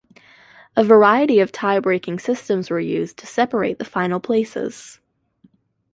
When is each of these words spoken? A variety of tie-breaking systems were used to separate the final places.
A 0.75 0.83
variety 0.83 1.39
of 1.39 1.51
tie-breaking 1.51 2.17
systems 2.17 2.71
were 2.71 2.79
used 2.79 3.17
to 3.17 3.27
separate 3.27 3.77
the 3.77 3.85
final 3.85 4.19
places. 4.19 4.99